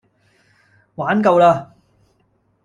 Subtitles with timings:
[0.95, 1.75] 玩夠啦